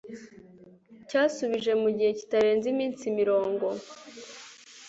cyasubije 1.09 1.71
mu 1.81 1.89
gihe 1.97 2.11
kitarenze 2.19 2.65
iminsi 2.73 3.03
mirongo 3.19 3.65